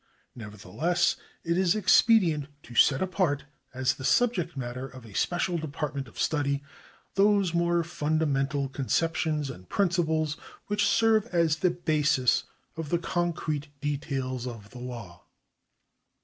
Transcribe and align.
Nevertheless 0.33 1.15
it 1.43 1.59
is 1.59 1.75
expedient 1.75 2.47
to 2.63 2.73
set 2.73 3.03
apart, 3.03 3.43
as 3.71 3.93
the 3.93 4.03
sub 4.03 4.33
ject 4.33 4.57
matter 4.57 4.87
of 4.87 5.05
a 5.05 5.13
special 5.13 5.59
department 5.59 6.07
of 6.07 6.19
study, 6.19 6.63
those 7.13 7.53
more 7.53 7.83
fundamental 7.83 8.67
conceptions 8.67 9.51
and 9.51 9.69
principles 9.69 10.37
which 10.65 10.87
serve 10.87 11.27
as 11.27 11.57
the 11.57 11.69
basis 11.69 12.45
of 12.75 12.89
the 12.89 12.97
concrete 12.97 13.67
details 13.79 14.47
of 14.47 14.71
the 14.71 14.79
law. 14.79 15.21